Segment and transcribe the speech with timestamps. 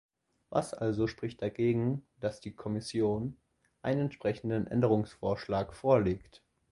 [0.49, 3.37] Was also spricht dagegen, dass die Kommission
[3.83, 6.41] einen entsprechenden Änderungsvorschlag vorlegt?